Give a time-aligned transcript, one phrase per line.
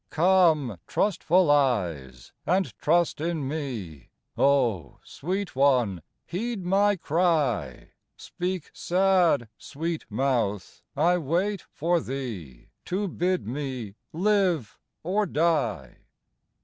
[0.09, 9.47] Come, trustful eyes, and trust in me, O sweet one, heed my cry; Speak sad,
[9.59, 15.97] sweet mouth, I wait for thee To bid me live or die.